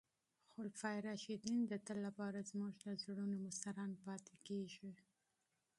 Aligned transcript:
خلفای 0.53 0.97
راشدین 1.07 1.59
د 1.67 1.71
تل 1.85 1.97
لپاره 2.07 2.47
زموږ 2.51 2.73
د 2.83 2.85
زړونو 3.03 3.35
مشران 3.45 3.91
پاتې 4.05 4.33
کیږي. 4.47 4.91